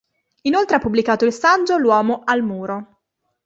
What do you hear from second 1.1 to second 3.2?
il saggio "L'uomo al muro.